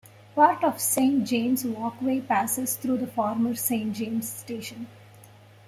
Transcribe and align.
Part 0.33 0.63
of 0.63 0.81
Saint 0.81 1.27
James 1.27 1.63
Walkway 1.63 2.21
passes 2.21 2.75
through 2.75 2.97
the 2.97 3.05
former 3.05 3.53
Saint 3.53 3.93
James 3.95 4.27
Station. 4.27 4.87